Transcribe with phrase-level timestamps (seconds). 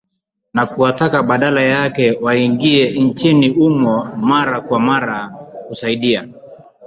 [0.53, 5.27] Na kuwataka badala yake waingie nchini humo mara kwa mara
[5.67, 6.27] kusaidia.